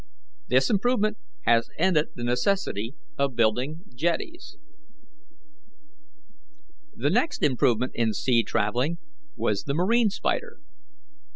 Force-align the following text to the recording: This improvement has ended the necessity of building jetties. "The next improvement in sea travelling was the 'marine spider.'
This 0.47 0.71
improvement 0.71 1.17
has 1.43 1.69
ended 1.77 2.07
the 2.15 2.23
necessity 2.23 2.95
of 3.19 3.35
building 3.35 3.81
jetties. 3.93 4.57
"The 6.95 7.11
next 7.11 7.43
improvement 7.43 7.91
in 7.93 8.13
sea 8.13 8.41
travelling 8.43 8.97
was 9.35 9.65
the 9.65 9.75
'marine 9.75 10.09
spider.' 10.09 10.59